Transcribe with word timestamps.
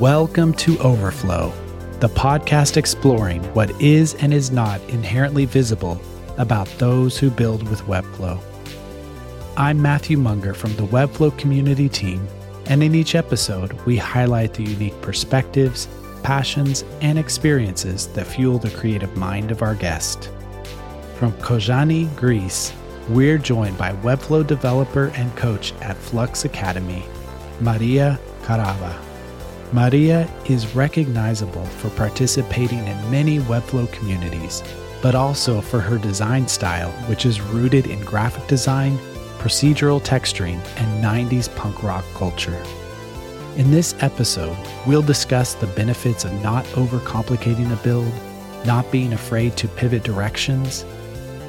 Welcome 0.00 0.54
to 0.54 0.78
Overflow, 0.78 1.52
the 1.98 2.08
podcast 2.08 2.78
exploring 2.78 3.44
what 3.52 3.70
is 3.82 4.14
and 4.14 4.32
is 4.32 4.50
not 4.50 4.80
inherently 4.88 5.44
visible 5.44 6.00
about 6.38 6.66
those 6.78 7.18
who 7.18 7.30
build 7.30 7.68
with 7.68 7.82
Webflow. 7.82 8.40
I'm 9.58 9.82
Matthew 9.82 10.16
Munger 10.16 10.54
from 10.54 10.74
the 10.76 10.86
Webflow 10.86 11.36
community 11.36 11.90
team, 11.90 12.26
and 12.64 12.82
in 12.82 12.94
each 12.94 13.14
episode, 13.14 13.74
we 13.82 13.98
highlight 13.98 14.54
the 14.54 14.64
unique 14.64 14.98
perspectives, 15.02 15.86
passions, 16.22 16.82
and 17.02 17.18
experiences 17.18 18.06
that 18.14 18.26
fuel 18.26 18.56
the 18.56 18.70
creative 18.70 19.14
mind 19.18 19.50
of 19.50 19.60
our 19.60 19.74
guest. 19.74 20.30
From 21.16 21.32
Kozani, 21.42 22.08
Greece, 22.16 22.72
we're 23.10 23.36
joined 23.36 23.76
by 23.76 23.92
Webflow 23.96 24.46
developer 24.46 25.08
and 25.08 25.36
coach 25.36 25.74
at 25.82 25.98
Flux 25.98 26.46
Academy, 26.46 27.04
Maria 27.60 28.18
Karava. 28.40 29.09
Maria 29.72 30.28
is 30.46 30.74
recognizable 30.74 31.64
for 31.64 31.90
participating 31.90 32.84
in 32.86 33.10
many 33.10 33.38
Webflow 33.38 33.90
communities, 33.92 34.64
but 35.00 35.14
also 35.14 35.60
for 35.60 35.78
her 35.78 35.96
design 35.96 36.48
style, 36.48 36.90
which 37.08 37.24
is 37.24 37.40
rooted 37.40 37.86
in 37.86 38.00
graphic 38.00 38.46
design, 38.48 38.98
procedural 39.38 40.02
texturing, 40.02 40.60
and 40.76 41.04
90s 41.04 41.54
punk 41.54 41.84
rock 41.84 42.04
culture. 42.14 42.60
In 43.56 43.70
this 43.70 43.94
episode, 44.00 44.56
we'll 44.88 45.02
discuss 45.02 45.54
the 45.54 45.68
benefits 45.68 46.24
of 46.24 46.32
not 46.42 46.64
overcomplicating 46.74 47.72
a 47.72 47.82
build, 47.84 48.12
not 48.66 48.90
being 48.90 49.12
afraid 49.12 49.56
to 49.56 49.68
pivot 49.68 50.02
directions, 50.02 50.82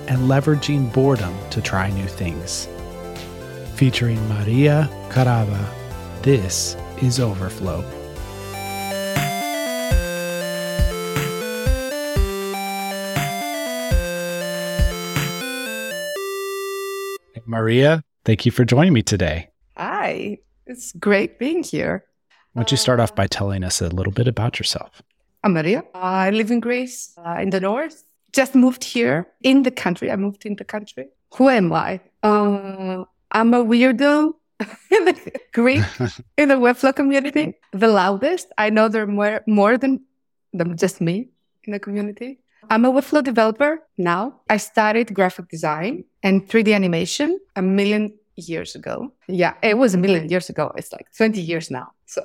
and 0.07 0.29
leveraging 0.29 0.93
boredom 0.93 1.35
to 1.49 1.62
try 1.62 1.90
new 1.90 2.07
things. 2.07 2.67
Featuring 3.76 4.20
Maria 4.29 4.90
Karava, 5.09 5.65
this 6.21 6.76
is 7.01 7.20
Overflow. 7.20 8.01
Maria, 17.52 18.02
thank 18.24 18.46
you 18.46 18.52
for 18.52 18.63
joining 18.63 18.94
me 18.94 19.02
today. 19.02 19.49
Hi, 19.76 20.38
it's 20.66 20.94
great 20.94 21.38
being 21.38 21.63
here. 21.63 22.05
Why 22.54 22.62
don't 22.62 22.71
you 22.71 22.77
start 22.77 23.02
off 23.02 23.13
by 23.13 23.27
telling 23.27 23.62
us 23.66 23.82
a 23.82 23.90
little 23.90 24.13
bit 24.13 24.26
about 24.26 24.57
yourself? 24.57 25.02
I'm 25.44 25.52
Maria. 25.54 25.84
I 25.94 26.29
live 26.29 26.49
in 26.49 26.62
Greece, 26.62 27.13
uh, 27.18 27.40
in 27.41 27.49
the 27.49 27.60
north. 27.60 28.04
Just 28.32 28.55
moved 28.55 28.85
here 28.85 29.27
in 29.44 29.63
the 29.63 29.72
country. 29.72 30.10
I 30.10 30.16
moved 30.16 30.46
in 30.46 30.55
the 30.55 30.63
country. 30.63 31.10
Who 31.35 31.49
am 31.49 31.74
I? 31.74 31.99
Uh, 32.24 33.04
I'm 33.32 33.54
a 33.54 33.66
weirdo 33.66 34.34
in 34.96 35.05
the 35.05 35.16
Greek 35.52 35.84
in 36.38 36.48
the 36.48 36.55
Webflow 36.55 36.96
community. 36.96 37.55
The 37.74 37.90
loudest. 37.90 38.48
I 38.57 38.70
know 38.70 38.88
there 38.88 39.04
are 39.04 39.07
more, 39.07 39.41
more 39.46 39.77
than, 39.77 39.99
than 40.54 40.77
just 40.77 41.02
me 41.02 41.27
in 41.66 41.74
the 41.74 41.79
community. 41.79 42.40
I'm 42.70 42.85
a 42.85 42.91
Webflow 42.91 43.23
developer 43.23 43.81
now. 43.98 44.41
I 44.49 44.57
studied 44.57 45.13
graphic 45.13 45.49
design 45.49 46.04
and 46.23 46.48
3D 46.48 46.73
animation 46.73 47.40
a 47.55 47.62
million 47.62 48.13
years 48.35 48.76
ago. 48.76 49.12
Yeah, 49.27 49.54
it 49.62 49.77
was 49.77 49.93
a 49.93 49.98
million 49.98 50.29
years 50.29 50.49
ago. 50.49 50.71
It's 50.76 50.91
like 50.91 51.07
20 51.15 51.41
years 51.41 51.71
now. 51.71 51.91
So 52.05 52.21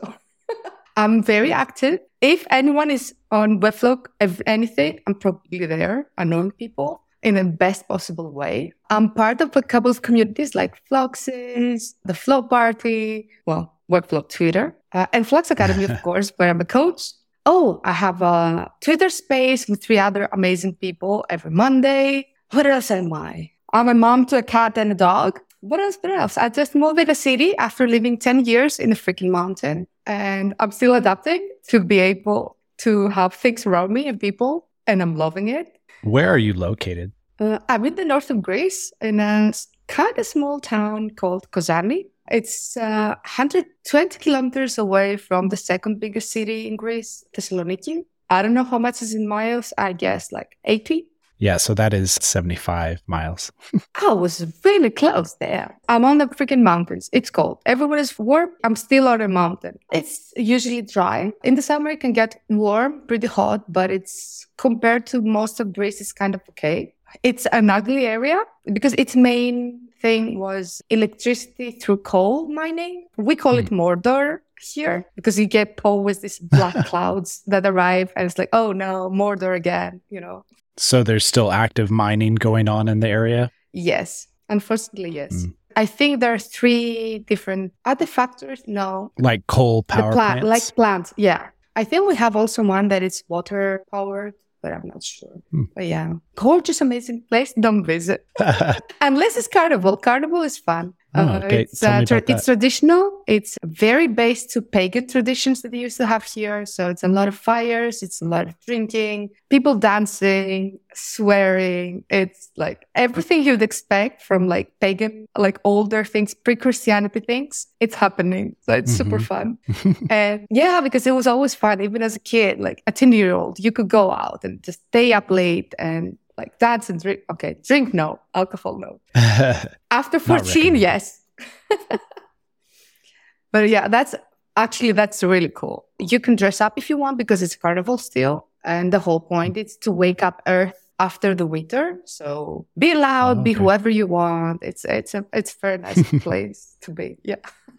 I'm 0.97 1.23
very 1.23 1.53
active. 1.53 2.01
If 2.20 2.47
anyone 2.51 2.91
is 2.91 3.14
on 3.31 3.61
Webflow, 3.61 4.07
if 4.20 4.41
anything, 4.47 5.01
I'm 5.07 5.14
probably 5.14 5.67
there, 5.67 6.11
unknown 6.19 6.53
people 6.53 7.03
in 7.23 7.34
the 7.34 7.45
best 7.45 7.89
possible 7.89 8.31
way. 8.31 8.73
I'm 8.91 9.11
part 9.11 9.41
of 9.41 9.57
a 9.57 9.62
couple 9.62 9.91
of 9.91 10.03
communities 10.03 10.55
like 10.55 10.75
Floxies, 10.89 11.95
the 12.05 12.14
Flow 12.14 12.42
Party, 12.42 13.29
well, 13.47 13.75
Webflow 13.91 14.29
Twitter, 14.29 14.77
uh, 14.92 15.07
and 15.12 15.27
Flux 15.27 15.51
Academy, 15.51 15.84
of 15.84 16.03
course, 16.05 16.33
where 16.37 16.48
I'm 16.48 16.61
a 16.61 16.64
coach. 16.64 17.11
Oh, 17.48 17.80
I 17.84 17.92
have 17.92 18.22
a 18.22 18.72
Twitter 18.80 19.08
space 19.08 19.68
with 19.68 19.83
three 19.83 20.01
other 20.01 20.29
amazing 20.33 20.74
people 20.74 21.24
every 21.30 21.52
Monday. 21.52 22.27
What 22.51 22.67
else 22.67 22.90
am 22.90 23.12
I? 23.12 23.52
I'm 23.73 23.89
a 23.89 23.95
mom 23.95 24.27
to 24.27 24.39
a 24.39 24.42
cat 24.42 24.77
and 24.77 24.90
a 24.90 24.96
dog. 24.96 25.39
What 25.61 25.79
else? 25.79 25.96
What 26.01 26.12
else? 26.12 26.36
I 26.36 26.48
just 26.48 26.74
moved 26.74 26.98
to 26.98 27.08
a 27.08 27.14
city 27.14 27.56
after 27.56 27.86
living 27.86 28.18
10 28.18 28.46
years 28.46 28.80
in 28.80 28.90
a 28.90 28.96
freaking 28.96 29.30
mountain. 29.30 29.86
And 30.06 30.55
I'm 30.58 30.73
still 30.73 30.95
adapting 30.95 31.48
to 31.68 31.79
be 31.79 32.01
able 32.01 32.56
to 32.79 33.08
have 33.08 33.33
things 33.33 33.64
around 33.64 33.92
me 33.92 34.08
and 34.08 34.18
people. 34.18 34.67
And 34.89 35.01
I'm 35.01 35.17
loving 35.17 35.46
it. 35.46 35.79
Where 36.02 36.29
are 36.29 36.39
you 36.39 36.52
located? 36.52 37.12
Uh, 37.39 37.61
I'm 37.68 37.85
in 37.85 37.95
the 37.95 38.05
north 38.05 38.29
of 38.30 38.42
Greece 38.42 38.92
in 39.01 39.20
a 39.20 39.52
kind 39.86 40.18
of 40.18 40.27
small 40.27 40.58
town 40.58 41.11
called 41.11 41.48
Kozani. 41.52 42.06
It's 42.31 42.77
uh, 42.77 43.14
120 43.25 44.19
kilometers 44.19 44.79
away 44.79 45.17
from 45.17 45.48
the 45.48 45.57
second 45.57 46.01
biggest 46.01 46.31
city 46.31 46.67
in 46.67 46.77
Greece, 46.77 47.25
Thessaloniki. 47.37 48.05
I 48.31 48.42
don't 48.42 48.55
know 48.55 48.64
how 48.64 48.79
much 48.79 49.03
is 49.03 49.14
in 49.14 49.29
miles. 49.29 49.73
I 49.79 49.92
guess 49.92 50.33
like 50.33 50.59
80. 50.65 51.07
Yeah, 51.39 51.59
so 51.59 51.75
that 51.75 51.92
is 51.92 52.13
75 52.13 53.03
miles. 53.07 53.53
I 54.03 54.13
was 54.15 54.47
really 54.65 54.89
close 54.89 55.35
there. 55.39 55.79
I'm 55.89 56.05
on 56.05 56.19
the 56.19 56.27
freaking 56.27 56.63
mountains. 56.63 57.11
It's 57.13 57.29
cold. 57.29 57.61
Everyone 57.67 57.98
is 57.98 58.19
warm. 58.19 58.51
I'm 58.65 58.75
still 58.75 59.07
on 59.07 59.20
a 59.20 59.29
mountain. 59.29 59.79
It's 59.92 60.33
usually 60.36 60.81
dry. 60.81 61.33
In 61.45 61.55
the 61.55 61.63
summer, 61.63 61.91
it 61.91 62.01
can 62.01 62.15
get 62.15 62.41
warm, 62.48 63.03
pretty 63.07 63.27
hot, 63.27 63.70
but 63.70 63.91
it's 63.91 64.47
compared 64.57 65.07
to 65.09 65.20
most 65.20 65.61
of 65.61 65.75
Greece, 65.75 66.01
it's 66.01 66.13
kind 66.13 66.35
of 66.35 66.41
okay. 66.51 66.95
It's 67.23 67.47
an 67.47 67.71
ugly 67.71 68.07
area 68.07 68.43
because 68.73 68.95
its 68.95 69.17
main 69.17 69.89
thing 70.01 70.39
was 70.39 70.83
electricity 70.91 71.73
through 71.73 71.99
coal 71.99 72.49
mining. 72.49 73.07
We 73.17 73.37
call 73.37 73.59
it 73.59 73.71
Mordor 73.71 74.39
here 74.61 75.07
because 75.17 75.39
you 75.39 75.47
get 75.47 75.81
always 75.85 76.21
these 76.21 76.39
black 76.39 76.75
clouds 76.87 77.43
that 77.47 77.67
arrive 77.67 78.13
and 78.17 78.27
it's 78.27 78.39
like, 78.39 78.51
oh 78.53 78.73
no, 78.73 79.11
Mordor 79.11 79.55
again, 79.55 80.01
you 80.11 80.21
know. 80.21 80.45
So 80.77 81.03
there's 81.03 81.25
still 81.25 81.53
active 81.53 81.91
mining 81.91 82.35
going 82.35 82.69
on 82.69 82.89
in 82.89 83.01
the 83.01 83.09
area? 83.09 83.51
Yes. 83.73 84.29
Unfortunately, 84.48 85.11
yes. 85.11 85.47
Mm. 85.47 85.55
I 85.77 85.87
think 85.87 86.21
there 86.21 86.33
are 86.33 86.39
three 86.39 87.19
different 87.21 87.73
other 87.85 88.07
factors. 88.07 88.63
No. 88.67 89.13
Like 89.19 89.47
coal 89.47 89.83
power 89.83 90.13
plant, 90.13 90.41
plants? 90.41 90.47
Like 90.47 90.75
plants, 90.75 91.15
yeah. 91.17 91.48
I 91.75 91.85
think 91.85 92.09
we 92.09 92.17
have 92.17 92.37
also 92.37 92.63
one 92.63 92.89
that 92.89 93.03
is 93.03 93.23
water 93.29 93.85
powered 93.91 94.35
but 94.62 94.72
I'm 94.72 94.83
not 94.84 95.02
sure. 95.02 95.40
But 95.74 95.86
yeah, 95.86 96.14
gorgeous, 96.34 96.80
amazing 96.80 97.24
place. 97.28 97.52
Don't 97.58 97.84
visit 97.84 98.27
unless 99.00 99.36
it's 99.36 99.48
carnival. 99.48 99.96
Carnival 99.96 100.42
is 100.42 100.58
fun. 100.58 100.94
Oh, 101.17 101.29
uh, 101.29 101.41
okay. 101.45 101.63
it's, 101.63 101.83
uh, 101.83 102.05
tra- 102.05 102.23
it's 102.29 102.45
traditional. 102.45 103.23
It's 103.27 103.57
very 103.65 104.07
based 104.07 104.51
to 104.51 104.63
pagan 104.63 105.09
traditions 105.09 105.63
that 105.63 105.73
they 105.73 105.79
used 105.79 105.97
to 105.97 106.07
have 106.07 106.25
here. 106.25 106.67
So 106.67 106.91
it's 106.91 107.03
a 107.03 107.09
lot 107.09 107.29
of 107.29 107.35
fires. 107.35 108.03
It's 108.03 108.21
a 108.21 108.27
lot 108.27 108.49
of 108.49 108.55
drinking, 108.61 109.31
people 109.49 109.77
dancing, 109.77 110.79
swearing. 110.95 112.05
It's 112.11 112.51
like 112.57 112.87
everything 112.95 113.45
you'd 113.45 113.63
expect 113.63 114.23
from 114.23 114.47
like 114.47 114.73
pagan, 114.81 115.27
like 115.37 115.59
older 115.65 116.05
things, 116.05 116.35
pre-Christianity 116.35 117.21
things. 117.21 117.67
It's 117.81 117.95
happening. 117.95 118.57
So 118.63 118.75
it's 118.75 118.93
mm-hmm. 118.93 119.11
super 119.11 119.19
fun. 119.19 119.59
and 120.11 120.47
yeah, 120.51 120.81
because 120.83 121.07
it 121.07 121.13
was 121.13 121.27
always 121.27 121.55
fun. 121.55 121.81
Even 121.81 122.03
as 122.03 122.17
a 122.17 122.21
kid, 122.21 122.61
like 122.61 122.83
a 122.87 122.93
10 122.93 123.13
year 123.13 123.33
old, 123.33 123.59
you 123.59 123.73
could 123.73 123.89
go 123.89 124.11
out 124.11 124.41
and 124.45 124.63
just 124.63 124.81
stay 124.89 125.13
up 125.13 125.31
late 125.31 125.75
and 125.79 126.19
like 126.36 126.58
dance 126.58 126.91
and 126.91 127.01
drink. 127.01 127.20
Okay, 127.30 127.57
drink 127.63 127.95
no, 127.95 128.20
alcohol 128.35 128.79
no. 128.79 129.00
After 129.91 130.19
14, 130.19 130.76
yes. 130.76 131.20
but 133.52 133.69
yeah, 133.69 133.88
that's 133.88 134.14
actually 134.56 134.93
that's 134.93 135.23
really 135.23 135.50
cool. 135.55 135.87
You 135.99 136.20
can 136.20 136.37
dress 136.37 136.61
up 136.61 136.75
if 136.76 136.91
you 136.91 136.97
want 136.97 137.19
because 137.19 137.43
it's 137.43 137.56
carnival 137.56 137.99
still, 137.99 138.47
and 138.64 138.93
the 138.93 138.99
whole 138.99 139.20
point 139.20 139.56
is 139.56 139.76
to 139.79 139.93
wake 139.93 140.23
up 140.23 140.43
Earth 140.47 140.87
after 140.99 141.35
the 141.35 141.47
winter. 141.47 142.00
So 142.05 142.67
be 142.79 142.94
loud, 142.94 143.38
oh, 143.38 143.41
okay. 143.41 143.43
be 143.43 143.53
whoever 143.53 143.88
you 143.88 144.06
want. 144.06 144.62
It's 144.62 144.85
it's 144.85 145.14
a 145.14 145.25
it's 145.32 145.55
a 145.55 145.58
very 145.61 145.79
nice 145.79 146.11
place 146.20 146.76
to 146.82 146.91
be. 146.91 147.19
Yeah, 147.23 147.37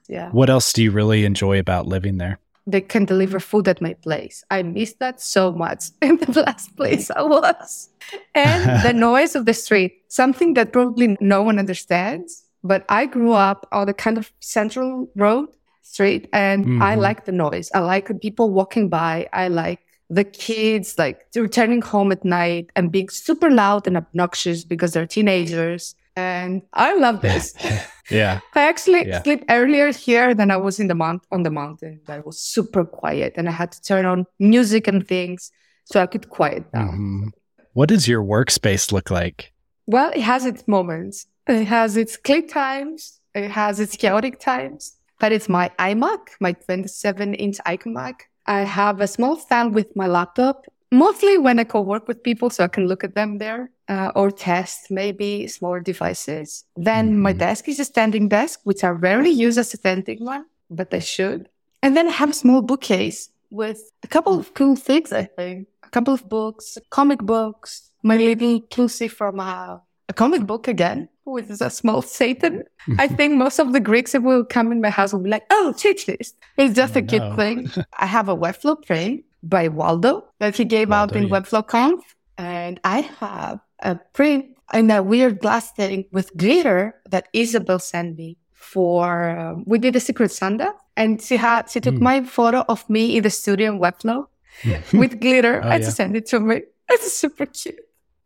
yeah. 0.07 0.29
What 0.31 0.49
else 0.49 0.73
do 0.73 0.83
you 0.83 0.91
really 0.91 1.25
enjoy 1.25 1.59
about 1.59 1.87
living 1.87 2.17
there? 2.17 2.39
They 2.67 2.81
can 2.81 3.05
deliver 3.05 3.39
food 3.39 3.67
at 3.67 3.81
my 3.81 3.93
place. 3.93 4.43
I 4.51 4.61
miss 4.61 4.93
that 4.99 5.21
so 5.21 5.53
much 5.53 5.85
in 6.01 6.17
the 6.17 6.43
last 6.45 6.75
place 6.75 7.09
I 7.09 7.23
was. 7.23 7.89
And 8.35 8.83
the 8.85 8.93
noise 8.93 9.35
of 9.35 9.45
the 9.45 9.53
street, 9.53 10.03
something 10.09 10.53
that 10.55 10.73
probably 10.73 11.17
no 11.21 11.41
one 11.41 11.57
understands. 11.57 12.43
But 12.63 12.85
I 12.89 13.05
grew 13.05 13.31
up 13.31 13.67
on 13.71 13.87
a 13.87 13.93
kind 13.93 14.17
of 14.17 14.31
central 14.41 15.09
road 15.15 15.47
street 15.81 16.27
and 16.33 16.65
mm-hmm. 16.65 16.81
I 16.81 16.95
like 16.95 17.25
the 17.25 17.31
noise. 17.31 17.71
I 17.73 17.79
like 17.79 18.11
people 18.19 18.51
walking 18.51 18.89
by. 18.89 19.29
I 19.31 19.47
like 19.47 19.79
the 20.09 20.25
kids 20.25 20.97
like 20.97 21.25
returning 21.35 21.81
home 21.81 22.11
at 22.11 22.25
night 22.25 22.69
and 22.75 22.91
being 22.91 23.09
super 23.09 23.49
loud 23.49 23.87
and 23.87 23.97
obnoxious 23.97 24.63
because 24.65 24.91
they're 24.93 25.07
teenagers. 25.07 25.95
And 26.15 26.63
I 26.73 26.95
love 26.95 27.21
this. 27.21 27.53
yeah. 28.09 28.39
I 28.55 28.63
actually 28.63 29.07
yeah. 29.07 29.23
sleep 29.23 29.45
earlier 29.49 29.91
here 29.91 30.33
than 30.33 30.51
I 30.51 30.57
was 30.57 30.79
in 30.79 30.87
the 30.87 30.95
mount 30.95 31.23
on 31.31 31.43
the 31.43 31.51
mountain. 31.51 32.01
That 32.07 32.25
was 32.25 32.39
super 32.39 32.85
quiet 32.85 33.33
and 33.35 33.47
I 33.47 33.51
had 33.51 33.71
to 33.71 33.81
turn 33.81 34.05
on 34.05 34.25
music 34.39 34.87
and 34.87 35.07
things 35.07 35.51
so 35.85 36.01
I 36.01 36.07
could 36.07 36.29
quiet 36.29 36.71
down. 36.71 36.87
Mm-hmm. 36.87 37.27
What 37.73 37.89
does 37.89 38.07
your 38.07 38.23
workspace 38.23 38.91
look 38.91 39.11
like? 39.11 39.53
Well, 39.85 40.11
it 40.11 40.21
has 40.21 40.45
its 40.45 40.67
moments. 40.67 41.27
It 41.47 41.65
has 41.65 41.95
its 41.95 42.17
click 42.17 42.49
times. 42.49 43.19
It 43.33 43.51
has 43.51 43.79
its 43.79 43.95
chaotic 43.95 44.39
times. 44.39 44.95
But 45.19 45.31
it's 45.31 45.47
my 45.47 45.71
iMac, 45.79 46.19
my 46.39 46.53
27 46.53 47.33
inch 47.35 47.57
iMac. 47.65 48.15
I 48.45 48.61
have 48.61 49.01
a 49.01 49.07
small 49.07 49.37
stand 49.37 49.73
with 49.75 49.95
my 49.95 50.07
laptop, 50.07 50.65
mostly 50.91 51.37
when 51.37 51.59
I 51.59 51.63
co 51.63 51.81
work 51.81 52.07
with 52.07 52.23
people 52.23 52.49
so 52.49 52.63
I 52.63 52.67
can 52.67 52.87
look 52.87 53.03
at 53.03 53.15
them 53.15 53.37
there 53.37 53.71
uh, 53.87 54.11
or 54.15 54.31
test 54.31 54.91
maybe 54.91 55.47
smaller 55.47 55.79
devices. 55.79 56.65
Then 56.75 57.09
mm-hmm. 57.09 57.21
my 57.21 57.33
desk 57.33 57.67
is 57.67 57.79
a 57.79 57.85
standing 57.85 58.27
desk, 58.29 58.61
which 58.63 58.83
I 58.83 58.89
rarely 58.89 59.31
use 59.31 59.57
as 59.57 59.73
a 59.73 59.77
standing 59.77 60.23
one, 60.23 60.45
but 60.69 60.93
I 60.93 60.99
should. 60.99 61.49
And 61.81 61.95
then 61.95 62.07
I 62.07 62.11
have 62.11 62.31
a 62.31 62.33
small 62.33 62.61
bookcase 62.61 63.29
with 63.49 63.91
a 64.03 64.07
couple 64.07 64.37
of 64.37 64.53
cool 64.53 64.75
things, 64.75 65.13
I 65.13 65.23
think. 65.23 65.67
A 65.83 65.89
couple 65.89 66.13
of 66.13 66.27
books, 66.27 66.77
comic 66.89 67.19
books, 67.19 67.91
my 68.03 68.17
little 68.17 68.61
Lucy 68.77 69.07
from 69.07 69.39
a, 69.39 69.81
a 70.09 70.13
comic 70.13 70.45
book 70.45 70.67
again, 70.67 71.07
with 71.23 71.61
a 71.61 71.69
small 71.69 72.01
Satan. 72.01 72.63
I 72.99 73.07
think 73.07 73.35
most 73.35 73.59
of 73.59 73.73
the 73.73 73.79
Greeks 73.79 74.11
that 74.11 74.21
will 74.21 74.43
come 74.43 74.71
in 74.71 74.81
my 74.81 74.89
house 74.89 75.13
will 75.13 75.21
be 75.21 75.29
like, 75.29 75.45
oh, 75.49 75.73
teach 75.77 76.05
this. 76.05 76.33
It's 76.57 76.75
just 76.75 76.95
oh, 76.95 76.99
a 76.99 77.01
kid 77.03 77.19
no. 77.19 77.35
thing. 77.35 77.71
I 77.97 78.05
have 78.05 78.27
a 78.27 78.35
Webflow 78.35 78.85
print 78.85 79.23
by 79.49 79.67
Waldo 79.67 80.25
that 80.39 80.55
he 80.55 80.65
gave 80.65 80.89
Waldo, 80.89 81.13
out 81.13 81.15
in 81.15 81.27
yeah. 81.27 81.29
Webflow 81.29 81.67
Conf. 81.67 82.15
And 82.37 82.79
I 82.83 83.01
have 83.01 83.59
a 83.79 83.95
print 84.13 84.57
in 84.73 84.91
a 84.91 85.01
weird 85.01 85.39
glass 85.39 85.71
thing 85.71 86.05
with 86.11 86.35
glitter 86.35 86.95
that 87.09 87.27
Isabel 87.33 87.79
sent 87.79 88.17
me 88.17 88.37
for, 88.53 89.29
um, 89.29 89.63
we 89.65 89.79
did 89.79 89.95
a 89.95 89.99
Secret 89.99 90.31
Santa 90.31 90.73
and 90.95 91.21
she 91.21 91.37
had, 91.37 91.69
she 91.69 91.79
took 91.79 91.95
mm. 91.95 92.01
my 92.01 92.23
photo 92.23 92.63
of 92.67 92.87
me 92.89 93.17
in 93.17 93.23
the 93.23 93.29
studio 93.29 93.71
in 93.71 93.79
Webflow 93.79 94.27
with 94.93 95.19
glitter 95.21 95.61
oh, 95.63 95.69
and 95.69 95.83
yeah. 95.83 95.89
sent 95.89 96.15
it 96.15 96.25
to 96.27 96.39
me. 96.39 96.61
It's 96.89 97.13
super 97.13 97.45
cute. 97.45 97.79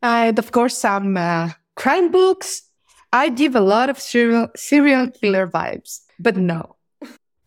And 0.04 0.38
of 0.38 0.52
course, 0.52 0.78
some 0.78 1.18
uh, 1.18 1.50
crime 1.76 2.12
books. 2.12 2.64
I 3.12 3.30
give 3.30 3.56
a 3.56 3.62
lot 3.62 3.90
of 3.90 4.00
serial, 4.00 4.50
serial 4.56 5.10
killer 5.10 5.48
vibes, 5.48 6.02
but 6.20 6.38
no. 6.38 6.76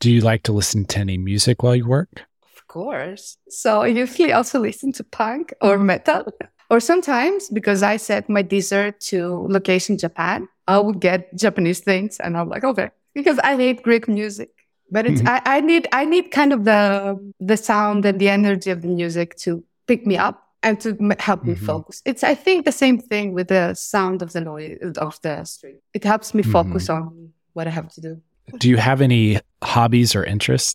Do 0.01 0.11
you 0.11 0.21
like 0.21 0.43
to 0.43 0.53
listen 0.53 0.85
to 0.87 0.99
any 0.99 1.17
music 1.17 1.63
while 1.63 1.77
you 1.77 1.87
work? 1.87 2.27
Course. 2.75 3.37
So 3.49 3.83
I 3.83 3.87
usually 3.87 4.33
also 4.33 4.59
listen 4.59 4.91
to 4.95 5.05
punk 5.05 5.55
or 5.61 5.79
metal. 5.79 6.25
Or 6.71 6.81
sometimes, 6.81 7.49
because 7.49 7.85
I 7.85 7.99
set 7.99 8.29
my 8.29 8.43
dessert 8.43 8.99
to 9.13 9.47
location 9.49 9.97
Japan, 9.97 10.49
I 10.67 10.81
would 10.81 10.99
get 10.99 11.33
Japanese 11.37 11.79
things 11.79 12.19
and 12.19 12.37
I'm 12.37 12.49
like, 12.49 12.65
okay, 12.65 12.91
because 13.15 13.39
I 13.39 13.55
hate 13.55 13.85
Greek 13.85 14.09
music. 14.09 14.51
But 14.91 15.07
it's 15.07 15.23
mm-hmm. 15.23 15.49
I, 15.49 15.59
I 15.59 15.61
need 15.61 15.87
I 15.93 16.05
need 16.05 16.33
kind 16.33 16.53
of 16.53 16.65
the 16.65 17.17
the 17.39 17.57
sound 17.57 18.05
and 18.07 18.19
the 18.19 18.29
energy 18.29 18.71
of 18.71 18.83
the 18.83 18.89
music 18.89 19.37
to 19.45 19.63
pick 19.87 20.05
me 20.05 20.17
up 20.17 20.43
and 20.65 20.81
to 20.81 20.89
help 21.21 21.43
mm-hmm. 21.43 21.51
me 21.51 21.55
focus. 21.55 22.03
It's 22.05 22.25
I 22.25 22.35
think 22.35 22.65
the 22.65 22.73
same 22.73 22.99
thing 22.99 23.35
with 23.35 23.49
the 23.49 23.75
sound 23.75 24.21
of 24.21 24.33
the 24.33 24.41
noise 24.41 24.99
of 24.99 25.21
the 25.23 25.45
street. 25.45 25.79
It 25.93 26.03
helps 26.03 26.35
me 26.35 26.43
focus 26.43 26.89
mm-hmm. 26.89 27.07
on 27.07 27.33
what 27.53 27.69
I 27.69 27.71
have 27.71 27.93
to 27.93 28.01
do. 28.01 28.21
Do 28.59 28.69
you 28.69 28.79
have 28.79 29.01
any 29.01 29.39
hobbies 29.63 30.17
or 30.17 30.25
interests? 30.25 30.75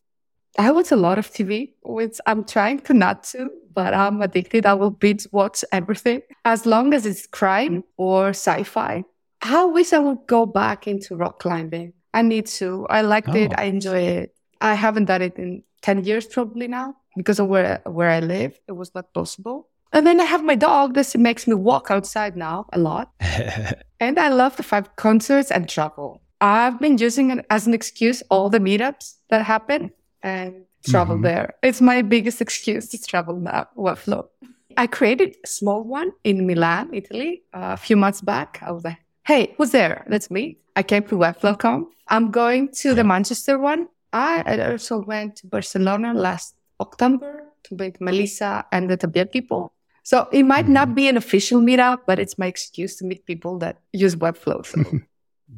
I 0.60 0.72
watch 0.72 0.92
a 0.92 0.98
lot 0.98 1.18
of 1.18 1.32
TV, 1.32 1.72
which 1.84 2.18
I'm 2.28 2.44
trying 2.44 2.82
to 2.82 2.94
not 2.94 3.24
to, 3.32 3.50
but 3.74 3.94
I'm 3.94 4.22
addicted. 4.22 4.66
I 4.66 4.74
will 4.74 4.92
binge 4.92 5.26
watch 5.32 5.64
everything 5.72 6.22
as 6.44 6.66
long 6.66 6.94
as 6.94 7.06
it's 7.06 7.26
crime 7.26 7.86
or 7.96 8.32
sci-fi. 8.32 9.06
I 9.42 9.64
wish 9.64 9.94
I 9.94 10.00
would 10.00 10.28
go 10.28 10.46
back 10.46 10.86
into 10.86 11.16
rock 11.16 11.40
climbing. 11.40 11.94
I 12.14 12.24
need 12.24 12.48
to. 12.60 12.86
I 12.90 13.04
liked 13.04 13.30
oh. 13.30 13.36
it. 13.38 13.54
I 13.58 13.64
enjoy 13.64 14.02
it. 14.02 14.36
I 14.60 14.74
haven't 14.74 15.06
done 15.06 15.22
it 15.22 15.38
in 15.38 15.64
10 15.82 16.04
years 16.04 16.26
probably 16.26 16.68
now 16.68 16.98
because 17.16 17.40
of 17.40 17.48
where, 17.48 17.82
where 17.86 18.10
I 18.10 18.20
live. 18.20 18.60
It 18.68 18.74
was 18.74 18.94
not 18.94 19.14
possible. 19.14 19.70
And 19.94 20.06
then 20.06 20.20
I 20.20 20.26
have 20.26 20.44
my 20.44 20.56
dog. 20.56 20.94
This 20.94 21.16
makes 21.16 21.48
me 21.48 21.54
walk 21.54 21.90
outside 21.90 22.36
now 22.36 22.66
a 22.74 22.80
lot. 22.80 23.14
and 24.02 24.20
I 24.20 24.28
love 24.28 24.58
the 24.58 24.64
five 24.64 24.94
concerts 24.98 25.52
and 25.52 25.70
travel. 25.70 26.22
I've 26.42 26.80
been 26.82 26.98
using 26.98 27.32
it 27.32 27.46
as 27.50 27.66
an 27.66 27.74
excuse 27.74 28.22
all 28.30 28.50
the 28.50 28.60
meetups 28.60 29.16
that 29.30 29.46
happen 29.46 29.92
and 30.24 30.66
travel 30.86 31.16
mm-hmm. 31.16 31.24
there. 31.24 31.56
It's 31.64 31.82
my 31.82 32.02
biggest 32.02 32.42
excuse 32.42 32.88
to 32.90 32.98
travel 33.02 33.36
now, 33.36 33.68
Webflow. 33.76 34.28
I 34.78 34.88
created 34.88 35.36
a 35.44 35.48
small 35.48 35.84
one 35.84 36.12
in 36.24 36.48
Milan, 36.48 36.90
Italy, 36.94 37.44
uh, 37.54 37.72
a 37.74 37.78
few 37.78 37.98
months 37.98 38.22
back. 38.22 38.60
I 38.66 38.72
was 38.72 38.84
like, 38.84 38.98
hey, 39.26 39.54
who's 39.58 39.72
there? 39.72 40.06
That's 40.08 40.32
me. 40.32 40.58
I 40.76 40.84
came 40.84 41.04
to 41.04 41.16
Webflow 41.16 41.60
Conf. 41.60 41.90
I'm 42.08 42.32
going 42.32 42.70
to 42.82 42.94
the 42.94 43.04
Manchester 43.04 43.60
one. 43.60 43.88
I 44.14 44.60
also 44.72 45.02
went 45.02 45.36
to 45.38 45.48
Barcelona 45.48 46.14
last 46.14 46.56
October 46.80 47.44
to 47.64 47.76
meet 47.76 48.00
Melissa 48.02 48.66
and 48.72 48.90
the 48.90 48.98
Tabia 48.98 49.30
people. 49.30 49.74
So 50.04 50.28
it 50.32 50.44
might 50.44 50.68
not 50.68 50.88
mm-hmm. 50.88 50.96
be 50.96 51.08
an 51.10 51.18
official 51.18 51.62
meetup, 51.62 52.00
but 52.08 52.18
it's 52.18 52.38
my 52.40 52.48
excuse 52.48 52.96
to 52.98 53.06
meet 53.06 53.26
people 53.26 53.60
that 53.60 53.78
use 53.94 54.16
Webflow. 54.16 54.66
So. 54.66 54.84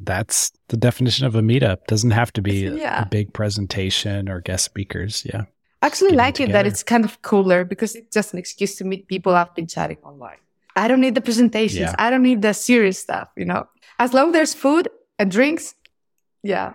That's 0.04 0.52
the 0.70 0.78
definition 0.78 1.26
of 1.26 1.36
a 1.36 1.42
meetup. 1.42 1.86
Doesn't 1.88 2.12
have 2.12 2.32
to 2.34 2.42
be 2.42 2.68
yeah. 2.68 3.04
a, 3.04 3.06
big 3.06 3.34
presentation 3.34 4.30
or 4.30 4.42
guest 4.42 4.66
speakers. 4.66 5.26
Yeah. 5.26 5.46
I 5.82 5.88
actually 5.88 6.12
like 6.12 6.40
it 6.40 6.52
that 6.52 6.68
it's 6.68 6.84
kind 6.84 7.04
of 7.04 7.22
cooler 7.22 7.66
because 7.66 7.96
it's 7.96 8.14
just 8.14 8.34
an 8.34 8.40
excuse 8.40 8.76
to 8.78 8.84
meet 8.84 9.08
people 9.08 9.36
I've 9.36 9.54
been 9.56 9.68
chatting 9.68 9.98
online. 10.04 10.38
I 10.76 10.88
don't 10.88 11.02
need 11.02 11.16
the 11.16 11.22
presentations. 11.22 11.82
Yeah. 11.82 11.96
I 11.98 12.10
don't 12.10 12.24
need 12.24 12.42
the 12.42 12.54
serious 12.54 13.00
stuff, 13.00 13.30
you 13.36 13.46
know. 13.46 13.68
As 14.00 14.14
long 14.14 14.28
as 14.28 14.34
there's 14.34 14.54
food 14.54 14.90
and 15.20 15.30
drinks, 15.30 15.76
yeah. 16.44 16.74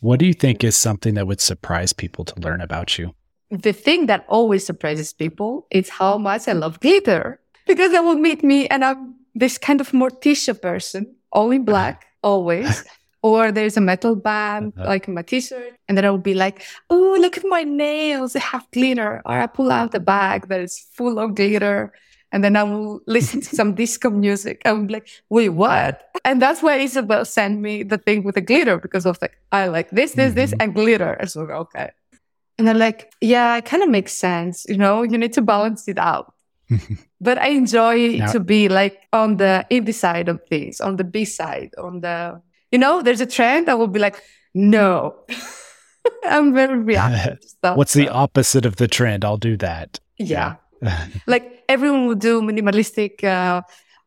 What 0.00 0.18
do 0.18 0.26
you 0.26 0.34
think 0.34 0.62
is 0.62 0.76
something 0.76 1.14
that 1.14 1.26
would 1.26 1.40
surprise 1.40 1.92
people 1.92 2.24
to 2.24 2.40
learn 2.40 2.60
about 2.60 2.98
you? 2.98 3.14
The 3.50 3.72
thing 3.72 4.06
that 4.06 4.26
always 4.28 4.66
surprises 4.66 5.12
people 5.12 5.66
is 5.70 5.88
how 5.88 6.18
much 6.18 6.46
I 6.46 6.52
love 6.52 6.80
glitter. 6.80 7.40
Because 7.66 7.92
they 7.92 8.00
will 8.00 8.16
meet 8.16 8.44
me 8.44 8.66
and 8.68 8.84
I'm 8.84 9.14
this 9.34 9.56
kind 9.58 9.80
of 9.80 9.92
Morticia 9.92 10.60
person, 10.60 11.14
all 11.32 11.50
in 11.50 11.64
black, 11.64 12.06
always. 12.22 12.84
or 13.22 13.50
there's 13.50 13.76
a 13.76 13.80
metal 13.80 14.14
band, 14.14 14.72
uh-huh. 14.76 14.88
like 14.88 15.08
my 15.08 15.22
t-shirt, 15.22 15.74
and 15.88 15.98
then 15.98 16.04
I 16.04 16.10
will 16.10 16.18
be 16.18 16.34
like, 16.34 16.62
oh, 16.88 17.16
look 17.20 17.36
at 17.36 17.44
my 17.46 17.64
nails, 17.64 18.32
they 18.32 18.40
have 18.40 18.66
glitter. 18.72 19.22
Or 19.24 19.38
I 19.40 19.46
pull 19.46 19.72
out 19.72 19.92
the 19.92 20.00
bag 20.00 20.48
that 20.48 20.60
is 20.60 20.78
full 20.92 21.18
of 21.18 21.34
glitter 21.34 21.92
and 22.32 22.44
then 22.44 22.56
I 22.56 22.62
will 22.62 23.00
listen 23.06 23.40
to 23.40 23.56
some 23.56 23.74
disco 23.74 24.10
music. 24.10 24.62
i'm 24.64 24.86
like, 24.88 25.08
wait, 25.30 25.50
what? 25.50 26.10
And 26.24 26.42
that's 26.42 26.62
why 26.62 26.76
Isabel 26.76 27.24
sent 27.24 27.60
me 27.60 27.82
the 27.82 27.98
thing 27.98 28.22
with 28.24 28.34
the 28.34 28.40
glitter 28.40 28.78
because 28.78 29.06
of 29.06 29.18
like, 29.22 29.38
I 29.52 29.68
like 29.68 29.90
this, 29.90 30.12
this, 30.12 30.28
mm-hmm. 30.28 30.34
this, 30.34 30.54
and 30.60 30.74
glitter. 30.74 31.12
And 31.12 31.30
so, 31.30 31.42
okay. 31.42 31.90
And 32.58 32.68
I'm 32.68 32.78
like, 32.78 33.12
yeah, 33.20 33.56
it 33.56 33.64
kind 33.64 33.82
of 33.82 33.88
makes 33.88 34.12
sense. 34.12 34.66
You 34.68 34.76
know, 34.76 35.02
you 35.02 35.16
need 35.16 35.32
to 35.34 35.42
balance 35.42 35.88
it 35.88 35.98
out. 35.98 36.34
but 37.20 37.38
I 37.38 37.48
enjoy 37.48 38.18
now, 38.18 38.32
to 38.32 38.40
be 38.40 38.68
like 38.68 39.00
on 39.12 39.36
the 39.36 39.66
indie 39.70 39.94
side 39.94 40.28
of 40.28 40.40
things, 40.48 40.80
on 40.80 40.96
the 40.96 41.04
B 41.04 41.24
side, 41.24 41.70
on 41.78 42.00
the, 42.00 42.40
you 42.70 42.78
know, 42.78 43.02
there's 43.02 43.20
a 43.20 43.26
trend. 43.26 43.68
I 43.68 43.74
will 43.74 43.88
be 43.88 43.98
like, 43.98 44.22
no. 44.54 45.16
I'm 46.24 46.54
very 46.54 46.78
reactive 46.78 47.42
stuff. 47.42 47.76
What's 47.76 47.94
the 47.94 48.08
opposite 48.08 48.64
of 48.66 48.76
the 48.76 48.88
trend? 48.88 49.24
I'll 49.24 49.36
do 49.36 49.56
that. 49.58 49.98
Yeah. 50.18 50.56
like 51.26 51.64
everyone 51.68 52.06
will 52.06 52.14
do 52.14 52.40
minimalistic 52.40 53.24
uh, 53.24 53.62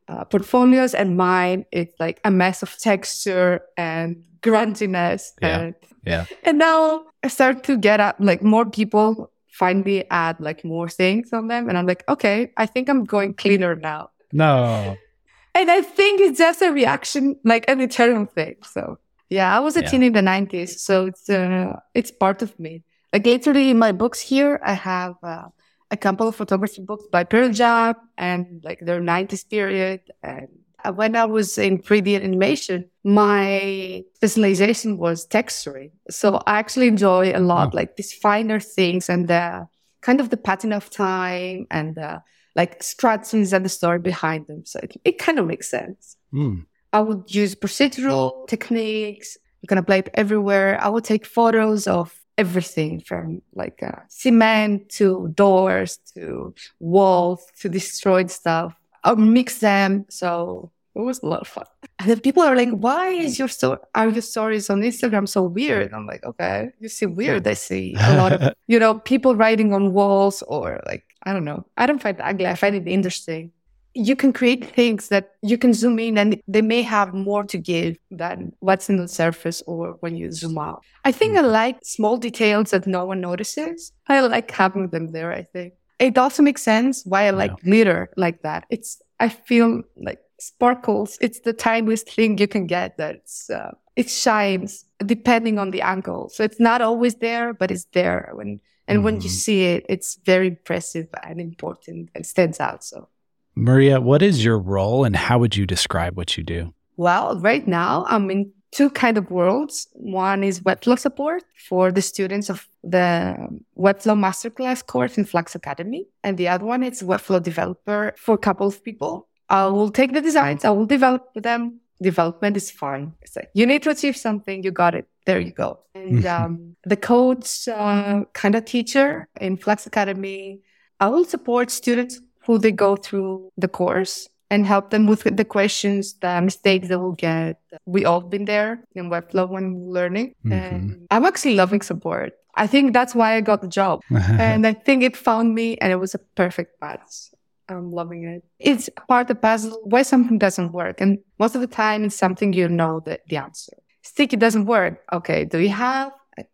uh, 0.08 0.26
portfolios, 0.26 0.94
and 0.94 1.18
mine 1.18 1.66
it's 1.72 1.94
like 2.00 2.20
a 2.24 2.32
mess 2.32 2.64
of 2.64 2.78
texture 2.78 3.62
and 3.78 4.24
grunginess. 4.42 5.32
Yeah. 5.42 5.60
And, 5.60 5.76
yeah. 6.06 6.26
And 6.44 6.58
now 6.58 7.06
I 7.24 7.28
start 7.28 7.64
to 7.66 7.78
get 7.78 8.00
up 8.00 8.16
like 8.20 8.42
more 8.42 8.66
people 8.66 9.31
finally 9.52 10.10
add 10.10 10.40
like 10.40 10.64
more 10.64 10.90
things 10.90 11.32
on 11.34 11.48
them, 11.48 11.70
and 11.70 11.78
I'm 11.78 11.86
like, 11.86 12.04
okay, 12.10 12.52
I 12.58 12.66
think 12.66 12.90
I'm 12.90 13.04
going 13.04 13.34
cleaner 13.34 13.76
now. 13.76 14.10
No. 14.32 14.98
And 15.54 15.70
I 15.70 15.82
think 15.82 16.22
it's 16.22 16.38
just 16.38 16.62
a 16.62 16.72
reaction, 16.72 17.36
like 17.44 17.66
an 17.68 17.82
eternal 17.82 18.26
thing. 18.26 18.56
So 18.64 19.00
yeah, 19.30 19.54
I 19.54 19.60
was 19.60 19.76
a 19.76 19.82
yeah. 19.82 19.90
teen 19.90 20.04
in 20.04 20.14
the 20.14 20.22
'90s, 20.22 20.80
so 20.80 21.08
it's 21.08 21.30
uh, 21.30 21.78
it's 21.94 22.10
part 22.10 22.42
of 22.42 22.58
me. 22.58 22.84
Like 23.12 23.26
literally 23.26 23.70
in 23.70 23.78
my 23.78 23.92
books 23.92 24.22
here, 24.22 24.62
I 24.64 24.74
have 24.74 25.16
uh, 25.22 25.50
a 25.92 25.98
couple 25.98 26.28
of 26.28 26.36
photography 26.36 26.82
books 26.82 27.06
by 27.12 27.24
Pearl 27.26 27.52
Jam 27.52 27.96
and 28.18 28.62
like 28.64 28.80
their 28.80 29.02
90s 29.02 29.48
period. 29.48 30.00
And 30.24 30.48
when 30.90 31.16
I 31.16 31.26
was 31.26 31.58
in 31.58 31.80
3D 31.80 32.16
animation, 32.16 32.90
my 33.04 34.04
specialization 34.16 34.98
was 34.98 35.28
texturing. 35.28 35.92
So 36.10 36.42
I 36.48 36.58
actually 36.60 36.88
enjoy 36.88 37.32
a 37.36 37.40
lot, 37.40 37.70
oh. 37.74 37.76
like 37.76 37.96
these 37.96 38.14
finer 38.14 38.60
things 38.60 39.10
and 39.10 39.28
the 39.28 39.68
kind 40.02 40.20
of 40.20 40.30
the 40.30 40.38
pattern 40.38 40.74
of 40.74 40.90
time 40.90 41.68
and 41.70 41.96
the 41.96 42.24
like 42.56 42.82
strategies 42.84 43.54
and 43.54 43.64
the 43.64 43.70
story 43.70 44.00
behind 44.00 44.48
them. 44.48 44.66
So 44.66 44.80
it, 44.82 44.98
it 45.06 45.20
kind 45.20 45.40
of 45.40 45.46
makes 45.46 45.70
sense. 45.70 46.18
Mm. 46.34 46.66
I 46.94 47.00
would 47.00 47.34
use 47.34 47.56
procedural 47.56 48.48
techniques. 48.48 49.38
I'm 49.64 49.68
going 49.68 49.82
to 49.82 49.86
play 49.86 50.00
it 50.00 50.10
everywhere. 50.14 50.80
I 50.82 50.90
would 50.90 51.04
take 51.04 51.26
photos 51.26 51.88
of 51.88 52.14
everything 52.38 53.00
from 53.00 53.42
like 53.54 53.82
uh, 53.84 54.00
cement 54.10 54.90
to 54.90 55.32
doors 55.36 56.00
to 56.14 56.54
walls 56.80 57.46
to 57.60 57.70
destroyed 57.70 58.32
stuff. 58.32 58.76
I'll 59.04 59.16
mix 59.16 59.60
them. 59.60 60.06
So 60.10 60.72
it 60.96 61.00
was 61.00 61.24
a 61.24 61.26
lot 61.26 61.42
of 61.42 61.48
fun. 61.48 61.66
And 62.00 62.10
then 62.10 62.20
people 62.20 62.44
are 62.44 62.56
like, 62.56 62.70
why 62.70 63.10
is 63.10 63.40
your 63.40 63.48
story, 63.48 63.80
are 63.96 64.10
your 64.10 64.22
stories 64.22 64.70
on 64.70 64.82
Instagram 64.82 65.28
so 65.28 65.44
weird? 65.44 65.94
I'm 65.94 66.06
like, 66.06 66.24
okay, 66.26 66.72
you 66.80 66.90
see 66.90 67.06
weird. 67.06 67.48
I 67.48 67.54
see 67.54 67.96
a 68.00 68.18
lot 68.18 68.34
of, 68.34 68.54
you 68.68 68.80
know, 68.80 69.00
people 69.00 69.36
writing 69.36 69.74
on 69.74 69.94
walls 69.94 70.42
or 70.44 70.82
like, 70.86 71.06
I 71.24 71.34
don't 71.34 71.46
know. 71.46 71.66
I 71.78 71.86
don't 71.86 72.02
find 72.02 72.18
it 72.18 72.24
ugly. 72.24 72.48
I 72.48 72.56
find 72.56 72.76
it 72.76 72.88
interesting. 72.88 73.52
you 73.94 74.16
can 74.16 74.32
create 74.32 74.64
things 74.64 75.10
that 75.10 75.32
you 75.42 75.58
can 75.58 75.74
zoom 75.74 76.00
in 76.00 76.18
and 76.18 76.42
they 76.48 76.62
may 76.62 76.82
have 76.82 77.14
more 77.14 77.44
to 77.44 77.58
give 77.58 77.98
than 78.10 78.54
what's 78.60 78.90
in 78.90 78.98
the 78.98 79.08
surface 79.08 79.62
or 79.68 79.98
when 80.00 80.16
you 80.16 80.32
zoom 80.32 80.58
out. 80.58 80.82
I 81.04 81.12
think 81.12 81.38
I 81.38 81.42
mm. 81.42 81.52
like 81.52 81.80
small 81.84 82.18
details 82.18 82.72
that 82.72 82.88
no 82.88 83.06
one 83.06 83.20
notices. 83.22 83.92
I 84.08 84.22
like 84.22 84.50
having 84.52 84.88
them 84.90 85.12
there, 85.12 85.34
I 85.34 85.44
think. 85.44 85.74
It 86.02 86.18
also 86.18 86.42
makes 86.44 86.64
sense 86.64 87.06
why 87.06 87.28
I 87.28 87.30
like 87.32 87.52
Yeah. 87.52 87.64
glitter 87.64 88.10
like 88.18 88.42
that. 88.42 88.66
It's, 88.70 89.02
I 89.20 89.30
feel 89.30 89.84
like 89.96 90.20
sparkles. 90.40 91.18
It's 91.22 91.42
the 91.42 91.54
tiniest 91.54 92.10
thing 92.10 92.38
you 92.40 92.48
can 92.48 92.66
get 92.68 92.98
that's, 92.98 93.50
uh, 93.50 93.72
it 93.96 94.10
shines 94.10 94.84
depending 95.06 95.60
on 95.60 95.72
the 95.72 95.82
angle. 95.82 96.30
So 96.30 96.44
it's 96.44 96.60
not 96.60 96.82
always 96.82 97.16
there, 97.16 97.54
but 97.54 97.70
it's 97.72 97.86
there. 97.94 98.32
When, 98.34 98.60
and 98.88 99.04
when 99.04 99.16
you 99.22 99.30
Mhm. 99.30 99.44
see 99.46 99.64
it, 99.74 99.86
it's 99.88 100.18
very 100.26 100.48
impressive 100.48 101.08
and 101.24 101.40
important 101.40 102.10
and 102.16 102.26
stands 102.26 102.60
out. 102.60 102.84
So. 102.84 103.08
Maria, 103.56 104.02
what 104.02 104.22
is 104.22 104.44
your 104.44 104.58
role 104.58 105.04
and 105.06 105.16
how 105.16 105.38
would 105.40 105.56
you 105.56 105.66
describe 105.68 106.18
what 106.18 106.36
you 106.38 106.44
do? 106.44 106.74
Well, 106.98 107.40
right 107.40 107.68
now 107.68 108.06
I'm 108.08 108.32
in 108.32 108.52
two 108.72 108.90
kind 108.90 109.18
of 109.18 109.30
worlds. 109.30 109.88
One 109.94 110.44
is 110.44 110.62
Webflow 110.62 110.98
support 110.98 111.44
for 111.70 111.92
the 111.92 112.02
students 112.02 112.50
of 112.50 112.68
the 112.84 113.36
Webflow 113.78 114.18
Masterclass 114.18 114.86
course 114.86 115.18
in 115.18 115.26
Flux 115.26 115.56
Academy. 115.56 116.08
And 116.24 116.38
the 116.38 116.48
other 116.48 116.66
one 116.66 116.84
is 116.84 117.02
Webflow 117.04 117.44
developer 117.44 118.14
for 118.18 118.36
a 118.36 118.38
couple 118.38 118.68
of 118.68 118.84
people. 118.84 119.28
I 119.50 119.66
will 119.66 119.92
take 119.92 120.14
the 120.14 120.22
designs, 120.22 120.64
I 120.64 120.70
will 120.70 120.86
develop 120.86 121.34
them. 121.36 121.82
Development 122.02 122.58
is 122.58 122.72
fine. 122.72 123.14
Like 123.36 123.50
you 123.54 123.68
need 123.68 123.84
to 123.84 123.92
achieve 123.92 124.18
something, 124.18 124.64
you 124.64 124.72
got 124.72 124.96
it. 124.96 125.08
There 125.26 125.40
you 125.40 125.52
go. 125.52 125.80
And 125.94 126.26
um, 126.38 126.76
the 126.84 126.98
codes 126.98 127.68
uh, 127.68 128.24
kind 128.34 128.56
of 128.56 128.66
teacher 128.66 129.28
in 129.40 129.58
Flux 129.58 129.86
Academy, 129.86 130.62
I 131.00 131.10
will 131.10 131.26
support 131.26 131.70
students 131.70 132.20
who 132.46 132.58
they 132.58 132.72
go 132.72 132.96
through 132.96 133.52
the 133.58 133.68
course 133.68 134.30
and 134.52 134.68
help 134.68 134.90
them 134.90 135.08
with 135.08 135.24
the 135.24 135.46
questions, 135.46 136.14
the 136.20 136.42
mistakes 136.42 136.90
they 136.90 136.98
will 136.98 137.14
get. 137.14 137.58
We 137.86 138.04
all 138.04 138.20
been 138.20 138.44
there 138.44 138.84
in 138.94 139.10
Webflow 139.10 139.50
when 139.50 139.90
learning. 139.90 140.36
Mm-hmm. 140.46 140.52
And 140.52 141.08
I'm 141.10 141.24
actually 141.24 141.56
loving 141.56 141.82
support. 141.82 142.34
I 142.56 142.68
think 142.68 142.92
that's 142.92 143.16
why 143.16 143.36
I 143.38 143.42
got 143.42 143.62
the 143.62 143.70
job. 143.70 144.02
and 144.10 144.68
I 144.68 144.74
think 144.74 145.04
it 145.04 145.16
found 145.16 145.56
me 145.56 145.78
and 145.78 145.94
it 145.94 145.96
was 145.96 146.14
a 146.14 146.20
perfect 146.36 146.82
match. 146.82 147.32
I'm 147.70 147.92
loving 147.92 148.26
it. 148.26 148.44
It's 148.60 148.90
part 149.08 149.22
of 149.22 149.28
the 149.30 149.36
puzzle 149.36 149.80
why 149.86 150.02
something 150.02 150.38
doesn't 150.38 150.74
work. 150.74 151.00
And 151.00 151.20
most 151.40 151.56
of 151.56 151.62
the 151.62 151.68
time 151.68 152.04
it's 152.04 152.18
something 152.18 152.52
you 152.52 152.68
know 152.68 153.00
the, 153.00 153.22
the 153.30 153.38
answer. 153.38 153.78
Sticky 154.02 154.36
doesn't 154.36 154.66
work. 154.66 155.00
Okay, 155.14 155.46
do 155.46 155.60
you 155.60 155.70
have 155.70 156.12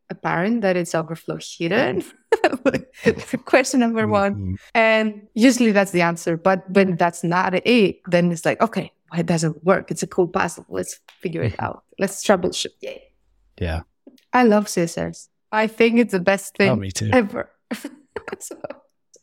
a, 0.09 0.61
that 0.61 0.75
it's 0.77 0.95
overflow 0.95 1.37
hidden? 1.41 2.03
Question 3.45 3.79
number 3.79 4.07
one. 4.07 4.35
Mhm. 4.35 4.55
And 4.73 5.27
usually 5.33 5.71
that's 5.71 5.91
the 5.91 6.01
answer. 6.01 6.37
But 6.37 6.69
when 6.71 6.95
that's 6.97 7.23
not 7.23 7.53
it, 7.55 7.99
then 8.07 8.31
it's 8.31 8.45
like, 8.45 8.61
okay, 8.61 8.91
why 9.09 9.19
it 9.19 9.25
doesn't 9.25 9.63
work? 9.63 9.91
It's 9.91 10.03
a 10.03 10.07
cool 10.07 10.27
puzzle. 10.27 10.65
Let's 10.69 10.99
figure 11.21 11.43
it 11.43 11.55
out. 11.59 11.83
Let's 11.99 12.23
troubleshoot. 12.23 12.73
Yay. 12.81 13.03
Yeah. 13.59 13.81
I 14.33 14.43
love 14.43 14.65
CSS. 14.67 15.27
I 15.51 15.67
think 15.67 15.99
it's 15.99 16.11
the 16.11 16.19
best 16.19 16.55
thing 16.57 16.69
Oh, 16.71 16.75
me 16.75 16.91
too. 16.91 17.09
ever. 17.13 17.49
So, 18.39 18.57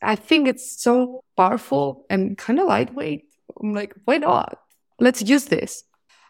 I 0.01 0.15
think 0.15 0.47
it's 0.47 0.81
so 0.81 1.23
powerful 1.37 2.05
and 2.09 2.35
kind 2.37 2.59
of 2.59 2.67
lightweight. 2.67 3.25
I'm 3.61 3.73
like, 3.73 3.93
why 4.05 4.17
not? 4.17 4.57
Let's 4.99 5.21
use 5.21 5.45
this. 5.45 5.83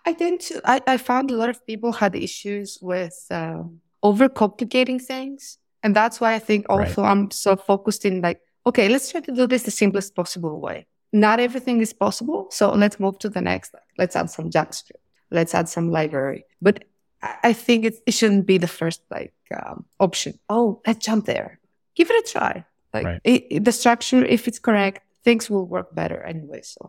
I 0.06 0.12
tend 0.14 0.42
to, 0.42 0.62
I, 0.66 0.82
I 0.86 0.98
found 0.98 1.32
a 1.32 1.36
lot 1.36 1.50
of 1.50 1.66
people 1.66 1.94
had 1.94 2.16
issues 2.16 2.78
with 2.82 3.16
um, 3.32 3.80
overcomplicating 4.08 5.02
things. 5.02 5.58
And 5.84 5.96
that's 5.96 6.18
why 6.22 6.34
I 6.34 6.40
think 6.48 6.62
Right. 6.70 6.88
also 6.88 7.04
I'm 7.04 7.32
so 7.32 7.56
focused 7.56 8.06
in 8.06 8.22
like, 8.22 8.40
okay, 8.66 8.88
let's 8.90 9.12
try 9.12 9.22
to 9.22 9.32
do 9.40 9.46
this 9.48 9.64
the 9.64 9.72
simplest 9.72 10.16
possible 10.16 10.60
way. 10.68 10.88
Not 11.14 11.40
everything 11.40 11.82
is 11.82 11.94
possible. 11.94 12.48
So 12.52 12.72
let's 12.84 13.00
move 13.00 13.18
to 13.20 13.30
the 13.30 13.42
next. 13.42 13.70
Let's 13.98 14.16
add 14.16 14.30
some 14.30 14.50
JavaScript. 14.50 15.04
Let's 15.32 15.54
add 15.60 15.68
some 15.76 15.88
library. 16.00 16.42
But 16.62 16.76
I 17.22 17.50
I 17.50 17.54
think 17.66 17.80
it, 17.90 17.96
it 18.10 18.14
shouldn't 18.18 18.46
be 18.54 18.58
the 18.66 18.68
first 18.80 19.02
like 19.18 19.34
um, 19.60 19.78
option. 20.08 20.32
Oh, 20.56 20.68
let's 20.88 21.02
jump 21.08 21.26
there. 21.26 21.50
Give 21.98 22.10
it 22.12 22.18
a 22.24 22.32
try. 22.34 22.54
Like 22.96 23.06
Right. 23.06 23.22
it, 23.34 23.42
it- 23.54 23.64
the 23.68 23.72
structure, 23.82 24.22
if 24.38 24.42
it's 24.50 24.60
correct, 24.68 25.00
things 25.24 25.44
will 25.52 25.66
work 25.76 25.88
better 26.02 26.20
anyway. 26.34 26.62
So 26.74 26.80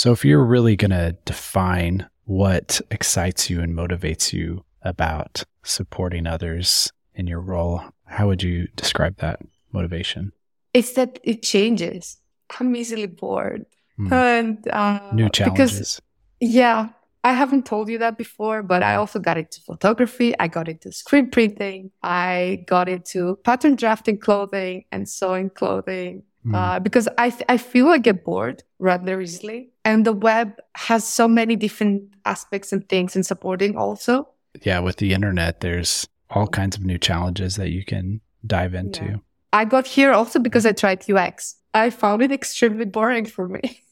So, 0.00 0.06
if 0.16 0.20
you're 0.24 0.46
really 0.56 0.76
going 0.82 0.96
to 1.02 1.06
define 1.32 1.96
what 2.40 2.80
excites 2.96 3.42
you 3.50 3.60
and 3.64 3.70
motivates 3.82 4.32
you 4.36 4.64
about 4.92 5.44
supporting 5.62 6.26
others 6.26 6.92
in 7.14 7.26
your 7.26 7.40
role, 7.40 7.82
how 8.06 8.26
would 8.28 8.42
you 8.42 8.68
describe 8.76 9.16
that 9.18 9.40
motivation? 9.72 10.32
it's 10.74 10.92
that 10.94 11.18
it 11.22 11.42
changes. 11.42 12.16
I'm 12.58 12.74
easily 12.76 13.06
bored, 13.06 13.66
Hmm. 13.98 14.12
and 14.12 14.68
uh, 14.68 15.10
New 15.12 15.24
because 15.26 15.36
challenges. 15.36 16.00
Yeah, 16.40 16.88
I 17.22 17.34
haven't 17.34 17.66
told 17.66 17.88
you 17.90 17.98
that 17.98 18.16
before, 18.16 18.62
but 18.62 18.82
I 18.82 18.94
also 18.96 19.18
got 19.18 19.36
into 19.36 19.60
photography. 19.60 20.34
I 20.40 20.48
got 20.48 20.68
into 20.68 20.90
screen 20.90 21.28
printing. 21.30 21.90
I 22.02 22.64
got 22.66 22.88
into 22.88 23.36
pattern 23.44 23.76
drafting 23.76 24.18
clothing 24.18 24.84
and 24.90 25.06
sewing 25.08 25.50
clothing. 25.50 26.22
Hmm. 26.42 26.54
Uh, 26.54 26.78
because 26.80 27.06
I, 27.18 27.30
th- 27.30 27.44
I 27.48 27.56
feel 27.58 27.88
I 27.88 27.98
get 27.98 28.24
bored 28.24 28.62
rather 28.78 29.20
easily. 29.20 29.70
And 29.84 30.04
the 30.04 30.12
web 30.14 30.54
has 30.74 31.06
so 31.06 31.28
many 31.28 31.54
different 31.54 32.02
aspects 32.24 32.72
and 32.72 32.88
things 32.88 33.14
and 33.14 33.24
supporting 33.24 33.76
also. 33.76 34.28
Yeah, 34.60 34.80
with 34.80 34.96
the 34.96 35.12
internet, 35.12 35.60
there's 35.60 36.08
all 36.30 36.46
kinds 36.46 36.76
of 36.76 36.84
new 36.84 36.98
challenges 36.98 37.56
that 37.56 37.70
you 37.70 37.84
can 37.84 38.20
dive 38.46 38.74
into. 38.74 39.04
Yeah. 39.04 39.16
I 39.52 39.64
got 39.64 39.86
here 39.86 40.12
also 40.12 40.38
because 40.38 40.64
I 40.66 40.72
tried 40.72 41.08
UX. 41.08 41.56
I 41.74 41.90
found 41.90 42.22
it 42.22 42.32
extremely 42.32 42.84
boring 42.84 43.26
for 43.26 43.48
me. 43.48 43.82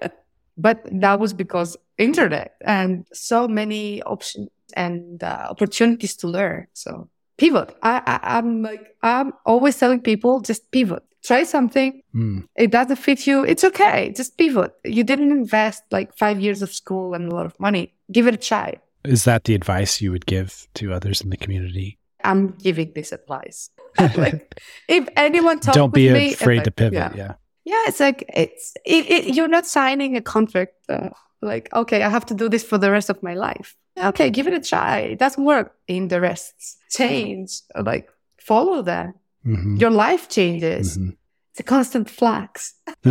but 0.58 0.82
that 0.90 1.20
was 1.20 1.32
because 1.32 1.76
internet 1.96 2.56
and 2.60 3.06
so 3.12 3.48
many 3.48 4.02
options 4.02 4.48
and 4.76 5.22
uh, 5.22 5.46
opportunities 5.50 6.16
to 6.16 6.28
learn. 6.28 6.66
So 6.74 7.08
pivot. 7.38 7.74
I, 7.82 8.02
I, 8.06 8.38
I'm 8.38 8.62
like, 8.62 8.96
I'm 9.02 9.32
always 9.46 9.78
telling 9.78 10.00
people 10.00 10.40
just 10.40 10.70
pivot. 10.70 11.02
Try 11.24 11.44
something. 11.44 12.02
Hmm. 12.12 12.40
It 12.56 12.70
doesn't 12.70 12.96
fit 12.96 13.26
you. 13.26 13.44
It's 13.44 13.64
okay. 13.64 14.12
Just 14.14 14.36
pivot. 14.38 14.72
You 14.84 15.04
didn't 15.04 15.32
invest 15.32 15.82
like 15.90 16.16
five 16.16 16.40
years 16.40 16.62
of 16.62 16.72
school 16.72 17.14
and 17.14 17.30
a 17.30 17.34
lot 17.34 17.46
of 17.46 17.58
money. 17.58 17.94
Give 18.12 18.26
it 18.26 18.34
a 18.34 18.38
try. 18.38 18.80
Is 19.04 19.24
that 19.24 19.44
the 19.44 19.54
advice 19.54 20.00
you 20.00 20.10
would 20.10 20.26
give 20.26 20.66
to 20.74 20.92
others 20.92 21.20
in 21.20 21.30
the 21.30 21.36
community? 21.36 21.98
I'm 22.24 22.48
giving 22.62 22.92
this 22.94 23.12
advice. 23.12 23.70
like, 24.16 24.60
if 24.88 25.08
anyone 25.16 25.60
talks 25.60 25.76
Don't 25.76 25.94
be 25.94 26.12
me, 26.12 26.32
afraid 26.34 26.64
to 26.64 26.70
pivot. 26.70 26.94
yeah. 26.94 27.12
Yeah. 27.16 27.34
Yeah, 27.64 27.82
it's 27.86 28.00
like 28.00 28.24
it's 28.34 28.72
it, 28.86 29.10
it, 29.10 29.34
you're 29.34 29.46
not 29.48 29.66
signing 29.66 30.16
a 30.16 30.22
contract. 30.22 30.72
Uh, 30.88 31.10
like, 31.42 31.68
okay, 31.74 32.02
I 32.02 32.08
have 32.08 32.24
to 32.26 32.34
do 32.34 32.48
this 32.48 32.64
for 32.64 32.78
the 32.78 32.90
rest 32.90 33.10
of 33.10 33.22
my 33.22 33.34
life. 33.34 33.76
Okay, 34.02 34.30
give 34.30 34.46
it 34.48 34.54
a 34.54 34.60
try. 34.60 35.00
It 35.00 35.18
doesn't 35.18 35.44
work. 35.44 35.76
In 35.86 36.08
the 36.08 36.18
rest, 36.18 36.78
change. 36.90 37.60
Like, 37.78 38.08
follow 38.40 38.80
that. 38.82 39.12
Mhm. 39.44 39.78
Your 39.78 39.90
life 39.90 40.30
changes. 40.30 40.96
Mhm. 40.96 41.16
It's 41.50 41.60
a 41.60 41.62
constant 41.62 42.08
flux. 42.08 42.72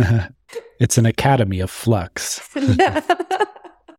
it's 0.80 0.98
an 0.98 1.06
academy 1.06 1.60
of 1.60 1.70
flux, 1.70 2.40
yeah. 2.56 3.00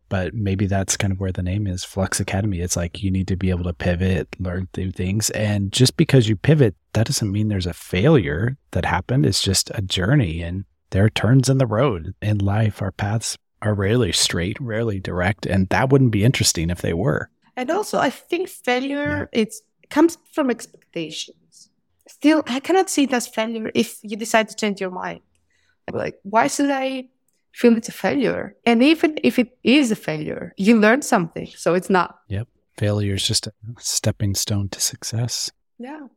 But 0.10 0.34
maybe 0.34 0.66
that's 0.66 0.98
kind 0.98 1.14
of 1.14 1.20
where 1.20 1.32
the 1.32 1.44
name 1.44 1.68
is 1.68 1.84
Flux 1.84 2.20
Academy. 2.20 2.60
It's 2.60 2.76
like 2.76 3.02
you 3.02 3.12
need 3.12 3.28
to 3.28 3.36
be 3.36 3.52
able 3.52 3.64
to 3.66 3.74
pivot, 3.74 4.36
learn 4.40 4.68
new 4.76 4.92
things. 4.92 5.30
And 5.32 5.72
just 5.72 5.96
because 5.98 6.28
you 6.28 6.36
pivot, 6.36 6.76
that 6.94 7.08
doesn't 7.08 7.32
mean 7.32 7.48
there's 7.48 7.66
a 7.68 7.74
failure 7.74 8.58
that 8.72 8.86
happened. 8.86 9.26
It's 9.26 9.42
just 9.42 9.72
a 9.76 9.82
journey 9.82 10.42
and 10.42 10.66
there 10.90 11.06
are 11.06 11.10
turns 11.10 11.50
in 11.50 11.60
the 11.60 11.68
road 11.68 12.16
in 12.22 12.40
life. 12.40 12.82
Our 12.82 12.92
paths 12.92 13.38
are 13.62 13.74
rarely 13.74 14.12
straight, 14.12 14.60
rarely 14.60 15.00
direct. 15.00 15.46
And 15.46 15.70
that 15.70 15.90
wouldn't 15.90 16.12
be 16.12 16.24
interesting 16.24 16.70
if 16.70 16.82
they 16.82 16.94
were. 16.94 17.30
And 17.56 17.70
also, 17.70 18.00
I 18.00 18.10
think 18.10 18.50
failure 18.50 19.30
it's 19.32 19.62
it 19.84 19.90
comes 19.90 20.18
from 20.32 20.50
expectations. 20.50 21.70
Still, 22.08 22.44
I 22.48 22.60
cannot 22.60 22.90
see 22.90 23.04
it 23.04 23.14
as 23.14 23.28
failure 23.28 23.72
if 23.76 24.00
you 24.02 24.18
decide 24.18 24.50
to 24.50 24.56
change 24.56 24.82
your 24.82 24.92
mind. 24.92 25.22
Like, 25.92 26.20
why 26.24 26.48
should 26.48 26.72
I 26.72 27.10
feel 27.52 27.76
it's 27.78 27.90
a 27.90 27.94
failure? 27.94 28.56
And 28.66 28.84
even 28.84 29.20
if 29.24 29.40
it 29.40 29.58
is 29.64 29.92
a 29.92 29.96
failure, 29.96 30.54
you 30.58 30.80
learn 30.80 31.02
something. 31.02 31.48
So 31.56 31.74
it's 31.74 31.90
not. 31.90 32.20
Yep. 32.28 32.48
Failure 32.78 33.16
is 33.16 33.28
just 33.28 33.48
a 33.48 33.54
stepping 33.78 34.36
stone 34.36 34.70
to 34.70 34.80
success. 34.80 35.52
Yeah. 35.78 36.08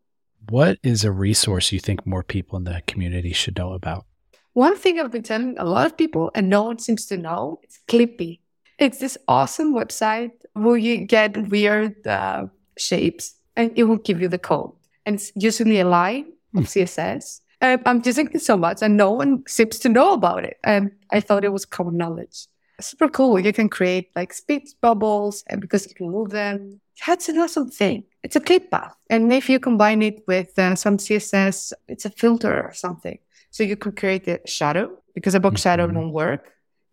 What 0.48 0.78
is 0.82 1.04
a 1.04 1.12
resource 1.12 1.72
you 1.72 1.80
think 1.80 2.06
more 2.06 2.22
people 2.22 2.56
in 2.56 2.64
the 2.64 2.82
community 2.86 3.32
should 3.32 3.58
know 3.58 3.72
about? 3.72 4.06
One 4.54 4.76
thing 4.76 5.00
I've 5.00 5.10
been 5.10 5.22
telling 5.22 5.56
a 5.58 5.64
lot 5.64 5.86
of 5.86 5.96
people, 5.96 6.30
and 6.34 6.50
no 6.50 6.64
one 6.64 6.78
seems 6.78 7.06
to 7.06 7.16
know, 7.16 7.60
it's 7.62 7.80
Clippy. 7.88 8.40
It's 8.78 8.98
this 8.98 9.16
awesome 9.28 9.74
website 9.74 10.32
where 10.54 10.76
you 10.76 11.06
get 11.06 11.48
weird 11.48 12.06
uh, 12.06 12.46
shapes 12.76 13.34
and 13.56 13.72
it 13.76 13.84
will 13.84 13.96
give 13.96 14.20
you 14.20 14.28
the 14.28 14.38
code. 14.38 14.72
And 15.06 15.16
it's 15.16 15.32
usually 15.34 15.80
a 15.80 15.86
line 15.86 16.32
of 16.56 16.64
CSS. 16.64 17.40
And 17.62 17.80
I'm 17.86 18.02
just 18.02 18.16
thinking 18.16 18.40
so 18.40 18.56
much 18.56 18.82
and 18.82 18.96
no 18.96 19.12
one 19.12 19.44
seems 19.46 19.78
to 19.80 19.88
know 19.88 20.12
about 20.14 20.44
it. 20.44 20.58
And 20.64 20.90
I 21.12 21.20
thought 21.20 21.44
it 21.44 21.52
was 21.52 21.64
common 21.64 21.96
knowledge. 21.96 22.46
Super 22.80 23.08
cool. 23.08 23.38
You 23.38 23.52
can 23.52 23.68
create 23.68 24.10
like 24.16 24.32
speech 24.34 24.70
bubbles 24.80 25.44
and 25.48 25.60
because 25.60 25.86
you 25.88 25.94
can 25.94 26.10
move 26.10 26.30
them. 26.30 26.80
That's 27.06 27.28
an 27.28 27.38
awesome 27.38 27.70
thing. 27.70 28.04
It's 28.24 28.36
a 28.36 28.40
clip 28.40 28.70
path. 28.70 28.94
And 29.08 29.32
if 29.32 29.48
you 29.48 29.60
combine 29.60 30.02
it 30.02 30.24
with 30.26 30.58
uh, 30.58 30.74
some 30.74 30.98
CSS, 30.98 31.72
it's 31.88 32.04
a 32.04 32.10
filter 32.10 32.54
or 32.66 32.72
something 32.74 33.18
So 33.50 33.62
you 33.62 33.76
could 33.76 33.96
create 33.96 34.26
a 34.28 34.40
shadow 34.46 34.90
because 35.14 35.34
a 35.34 35.40
box 35.40 35.60
shadow 35.60 35.86
Mhm. 35.86 35.94
won't 35.94 36.12
work. 36.12 36.42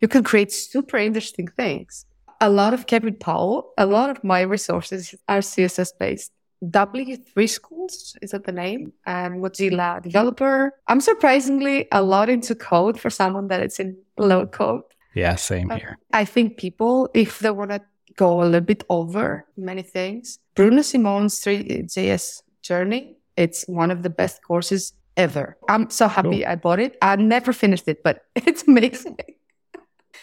You 0.02 0.08
can 0.08 0.22
create 0.22 0.52
super 0.52 0.98
interesting 0.98 1.48
things. 1.48 2.06
A 2.40 2.50
lot 2.50 2.72
of 2.74 2.86
Kevin 2.86 3.14
Powell, 3.14 3.72
a 3.76 3.86
lot 3.86 4.08
of 4.10 4.22
my 4.24 4.40
resources 4.42 5.14
are 5.28 5.42
CSS 5.42 5.92
based. 5.92 6.32
W3 6.62 7.48
schools, 7.48 8.16
is 8.20 8.30
that 8.32 8.44
the 8.44 8.52
name? 8.52 8.92
And 9.06 9.42
Mozilla 9.42 10.02
developer. 10.02 10.72
I'm 10.88 11.00
surprisingly 11.00 11.88
a 11.92 12.02
lot 12.02 12.28
into 12.28 12.54
code 12.54 13.00
for 13.00 13.10
someone 13.10 13.48
that 13.48 13.62
is 13.62 13.78
in 13.80 13.96
low 14.18 14.46
code. 14.46 14.82
Yeah, 15.14 15.36
same 15.36 15.70
Uh, 15.70 15.76
here. 15.76 15.98
I 16.12 16.24
think 16.24 16.56
people, 16.58 17.08
if 17.14 17.38
they 17.38 17.50
want 17.50 17.70
to 17.70 17.80
go 18.16 18.42
a 18.42 18.44
little 18.44 18.60
bit 18.60 18.84
over 18.90 19.46
many 19.56 19.82
things, 19.82 20.38
Bruno 20.54 20.82
Simon's 20.82 21.40
Three.js 21.40 22.42
journey, 22.62 23.16
it's 23.36 23.64
one 23.66 23.90
of 23.90 24.02
the 24.02 24.10
best 24.10 24.42
courses 24.42 24.92
ever. 25.16 25.56
I'm 25.68 25.88
so 25.90 26.08
happy 26.08 26.44
I 26.44 26.56
bought 26.56 26.78
it. 26.80 26.96
I 27.02 27.16
never 27.16 27.52
finished 27.52 27.88
it, 27.88 28.02
but 28.04 28.24
it's 28.36 28.64
amazing. 28.68 29.16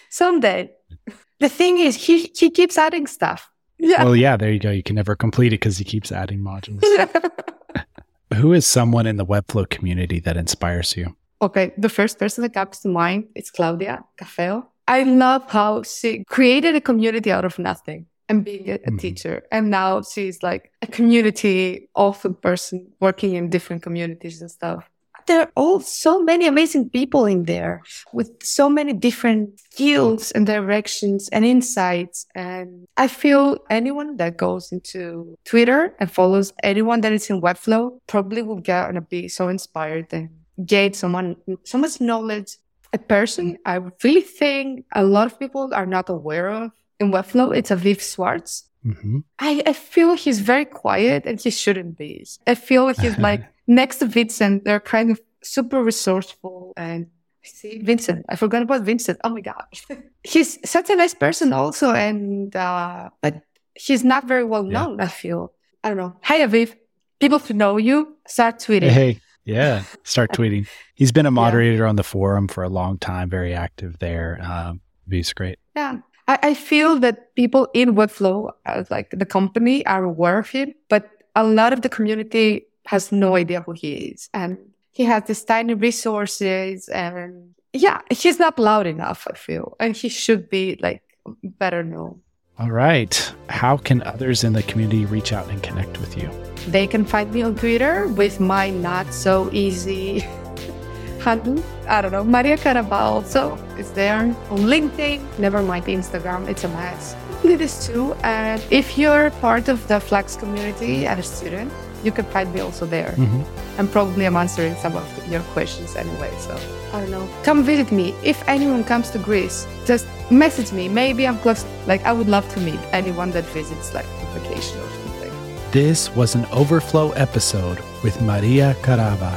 Someday. 0.09 0.71
The 1.39 1.49
thing 1.49 1.77
is, 1.77 1.95
he, 1.95 2.31
he 2.35 2.49
keeps 2.49 2.79
adding 2.79 3.05
stuff. 3.05 3.51
Yeah. 3.79 4.03
Well, 4.03 4.15
yeah, 4.15 4.37
there 4.37 4.51
you 4.51 4.59
go. 4.59 4.71
You 4.71 4.83
can 4.83 4.95
never 4.95 5.15
complete 5.15 5.53
it 5.53 5.59
because 5.59 5.77
he 5.77 5.83
keeps 5.83 6.11
adding 6.11 6.39
modules. 6.39 6.83
Who 8.33 8.53
is 8.53 8.67
someone 8.67 9.07
in 9.07 9.17
the 9.17 9.25
Webflow 9.25 9.69
community 9.69 10.19
that 10.21 10.35
inspires 10.37 10.95
you? 10.97 11.15
Okay, 11.41 11.71
the 11.77 11.89
first 11.89 12.19
person 12.19 12.41
that 12.41 12.53
comes 12.53 12.79
to 12.79 12.87
mind 12.89 13.25
is 13.35 13.49
Claudia 13.51 14.03
Cafeo. 14.19 14.65
I 14.87 15.03
love 15.03 15.49
how 15.49 15.83
she 15.83 16.23
created 16.25 16.75
a 16.75 16.81
community 16.81 17.31
out 17.31 17.45
of 17.45 17.57
nothing 17.59 18.07
and 18.27 18.43
being 18.43 18.69
a, 18.69 18.73
a 18.75 18.91
Mhm. 18.91 18.99
teacher. 18.99 19.43
And 19.51 19.69
now 19.69 20.01
she's 20.01 20.41
like 20.43 20.71
a 20.81 20.87
community 20.87 21.89
awesome 21.95 22.35
person 22.35 22.87
working 22.99 23.35
in 23.35 23.49
different 23.49 23.83
communities 23.83 24.41
and 24.41 24.49
stuff. 24.51 24.89
There 25.27 25.41
are 25.41 25.51
all 25.55 25.79
so 25.81 26.23
many 26.23 26.47
amazing 26.47 26.89
people 26.89 27.25
in 27.25 27.43
there 27.43 27.83
with 28.13 28.31
so 28.41 28.69
many 28.69 28.93
different 28.93 29.59
skills 29.59 30.31
and 30.31 30.45
directions 30.45 31.29
and 31.29 31.45
insights. 31.45 32.25
And 32.33 32.87
I 32.97 33.07
feel 33.07 33.57
anyone 33.69 34.17
that 34.17 34.37
goes 34.37 34.71
into 34.71 35.37
Twitter 35.45 35.93
and 35.99 36.09
follows 36.11 36.53
anyone 36.63 37.01
that 37.01 37.11
is 37.11 37.29
in 37.29 37.41
Webflow 37.41 37.99
probably 38.07 38.41
will 38.41 38.61
get 38.61 38.89
and 38.89 39.07
be 39.09 39.27
so 39.27 39.49
inspired 39.49 40.07
and 40.13 40.29
gain 40.65 40.93
someone 40.93 41.35
so 41.63 41.77
much 41.77 41.99
knowledge. 42.01 42.57
A 42.93 42.97
person 42.97 43.57
I 43.65 43.79
really 44.03 44.21
think 44.21 44.85
a 44.95 45.03
lot 45.03 45.27
of 45.27 45.37
people 45.37 45.69
are 45.73 45.85
not 45.85 46.09
aware 46.09 46.49
of 46.49 46.71
in 46.99 47.11
Webflow, 47.11 47.55
it's 47.55 47.69
Aviv 47.69 47.99
Shwartz. 48.01 48.63
hmm 48.83 49.19
I, 49.39 49.61
I 49.65 49.73
feel 49.73 50.13
he's 50.15 50.39
very 50.39 50.65
quiet 50.65 51.25
and 51.25 51.39
he 51.39 51.49
shouldn't 51.51 51.97
be. 51.97 52.25
I 52.47 52.55
feel 52.55 52.85
like 52.89 52.99
he's 52.99 53.17
like 53.17 53.43
next 53.67 53.97
to 53.97 54.05
Vincent, 54.05 54.63
they're 54.65 54.79
kind 54.79 55.11
of 55.11 55.19
super 55.43 55.83
resourceful 55.83 56.73
and 56.77 57.07
see 57.43 57.79
Vincent. 57.79 58.25
I 58.29 58.35
forgot 58.35 58.61
about 58.63 58.81
Vincent. 58.83 59.19
Oh 59.23 59.29
my 59.29 59.41
god. 59.41 59.65
he's 60.23 60.57
such 60.69 60.89
a 60.89 60.95
nice 60.95 61.13
person 61.13 61.53
also 61.53 61.91
and 61.91 62.55
uh 62.55 63.09
but 63.21 63.41
he's 63.75 64.03
not 64.03 64.25
very 64.27 64.43
well 64.43 64.65
Yeah. 64.65 64.71
known, 64.85 65.01
I 65.01 65.07
feel. 65.07 65.53
I 65.83 65.89
don't 65.89 65.97
know. 65.97 66.15
Hi 66.23 66.39
Aviv. 66.39 66.75
People 67.19 67.39
to 67.41 67.53
know 67.53 67.77
you, 67.77 68.15
start 68.27 68.59
tweeting. 68.59 68.89
Hey, 68.89 69.19
yeah, 69.45 69.83
start 70.03 70.31
tweeting. 70.37 70.67
He's 70.93 71.11
been 71.11 71.25
a 71.25 71.31
moderator 71.31 71.85
on 71.87 71.95
the 71.95 72.03
forum 72.03 72.47
for 72.47 72.63
a 72.63 72.69
long 72.69 72.99
time, 72.99 73.29
very 73.29 73.53
active 73.55 73.97
there. 73.99 74.37
Um, 74.41 74.81
he's 75.09 75.33
great. 75.33 75.57
Yeah. 75.75 75.99
I, 76.27 76.37
I 76.43 76.53
feel 76.53 76.99
that 76.99 77.33
people 77.35 77.69
in 77.73 77.95
Webflow, 77.95 78.51
uh, 78.67 78.83
like 78.91 79.09
the 79.11 79.25
company, 79.25 79.83
are 79.87 80.03
aware 80.03 80.37
of 80.37 80.49
him, 80.49 80.75
but 80.89 81.09
a 81.35 81.43
lot 81.43 81.73
of 81.73 81.81
the 81.81 81.89
community 81.89 82.66
has 82.87 83.11
no 83.11 83.35
idea 83.35 83.61
who 83.61 83.73
he 83.73 83.93
is. 84.11 84.29
And 84.33 84.57
he 84.91 85.03
has 85.03 85.23
these 85.25 85.43
tiny 85.43 85.73
resources 85.73 86.87
and 86.89 87.53
yeah, 87.73 88.01
he's 88.09 88.39
not 88.39 88.57
loud 88.57 88.87
enough, 88.87 89.27
I 89.29 89.35
feel. 89.35 89.75
And 89.79 89.95
he 89.95 90.09
should 90.09 90.49
be 90.49 90.79
like 90.81 91.03
better 91.43 91.83
known. 91.83 92.21
All 92.59 92.71
right. 92.71 93.13
How 93.49 93.77
can 93.77 94.01
others 94.03 94.43
in 94.43 94.53
the 94.53 94.63
community 94.63 95.05
reach 95.05 95.31
out 95.31 95.47
and 95.49 95.61
connect 95.61 95.99
with 95.99 96.17
you? 96.17 96.31
They 96.67 96.87
can 96.87 97.05
find 97.05 97.31
me 97.31 97.43
on 97.43 97.55
Twitter 97.55 98.07
with 98.07 98.39
my 98.39 98.71
not 98.71 99.13
so 99.13 99.49
easy 99.53 100.19
handle. 101.19 101.63
I 101.87 102.01
don't 102.01 102.11
know. 102.11 102.23
Maria 102.23 102.57
Karava 102.57 102.99
also 102.99 103.55
is 103.77 103.91
there 103.91 104.17
on 104.17 104.59
LinkedIn. 104.73 105.21
Never 105.37 105.61
mind 105.61 105.85
Instagram. 105.85 106.47
It's 106.47 106.63
a 106.63 106.69
mess. 106.69 107.15
It 107.43 107.61
is 107.61 107.85
too. 107.85 108.13
And 108.23 108.63
if 108.71 108.97
you're 108.97 109.29
part 109.41 109.67
of 109.67 109.87
the 109.87 109.99
Flux 109.99 110.35
community 110.35 111.05
and 111.05 111.19
a 111.19 111.23
student, 111.23 111.71
you 112.03 112.11
can 112.11 112.25
find 112.25 112.53
me 112.53 112.61
also 112.61 112.85
there. 112.85 113.13
Mhm. 113.17 113.43
And 113.77 113.91
probably 113.91 114.25
I'm 114.25 114.35
answering 114.35 114.75
some 114.81 114.95
of 114.95 115.03
your 115.29 115.41
questions 115.53 115.95
anyway. 115.95 116.31
So 116.39 116.55
I 116.93 117.01
don't 117.01 117.11
know. 117.11 117.27
Come 117.43 117.63
visit 117.63 117.91
me. 117.91 118.13
If 118.23 118.43
anyone 118.47 118.83
comes 118.83 119.09
to 119.11 119.17
Greece, 119.19 119.67
just 119.85 120.05
message 120.29 120.71
me. 120.71 120.87
Maybe 120.89 121.27
I'm 121.27 121.37
close. 121.39 121.65
Like 121.87 122.05
I 122.05 122.11
would 122.13 122.29
love 122.29 122.47
to 122.55 122.59
meet 122.59 122.79
anyone 122.93 123.31
that 123.31 123.45
visits 123.53 123.93
like 123.93 124.05
for 124.19 124.39
vacation 124.39 124.77
or 124.79 124.89
something. 125.03 125.31
This 125.71 126.09
was 126.15 126.35
an 126.35 126.45
Overflow 126.51 127.11
episode 127.11 127.79
with 128.03 128.21
Maria 128.21 128.75
Karava, 128.81 129.33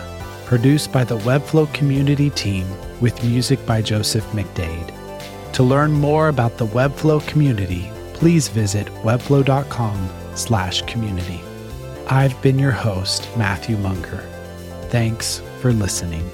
produced 0.47 0.93
by 0.93 1.05
the 1.05 1.19
Webflow 1.19 1.67
community 1.73 2.31
team 2.31 2.67
with 3.01 3.23
music 3.25 3.65
by 3.67 3.83
Joseph 3.83 4.27
McDade. 4.33 4.91
To 5.55 5.63
learn 5.63 5.93
more 5.93 6.29
about 6.29 6.57
the 6.59 6.67
Webflow 6.67 7.21
community, 7.27 7.91
please 8.15 8.49
visit 8.49 8.87
webflow.com 9.03 10.09
slash 10.35 10.83
community. 10.83 11.41
I've 12.13 12.43
been 12.43 12.59
your 12.59 12.73
host, 12.73 13.29
Matthew 13.37 13.77
Munger. 13.77 14.29
Thanks 14.89 15.41
for 15.61 15.73
listening. 15.73 16.29